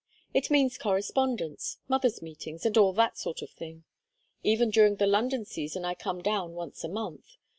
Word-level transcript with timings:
It 0.33 0.49
means 0.49 0.79
correspondence, 0.79 1.77
mothers' 1.87 2.23
meetings, 2.23 2.65
and 2.65 2.75
all 2.75 2.91
that 2.93 3.19
sort 3.19 3.43
of 3.43 3.51
thing. 3.51 3.83
Even 4.41 4.71
during 4.71 4.95
the 4.95 5.05
London 5.05 5.45
season 5.45 5.85
I 5.85 5.93
come 5.93 6.23
down 6.23 6.53
once 6.55 6.83
a 6.83 6.89
month. 6.89 7.37